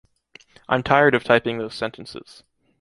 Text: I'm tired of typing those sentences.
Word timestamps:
I'm 0.67 0.81
tired 0.81 1.13
of 1.13 1.23
typing 1.23 1.59
those 1.59 1.75
sentences. 1.75 2.41